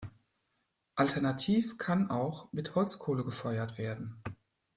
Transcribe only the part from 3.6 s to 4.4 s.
werden.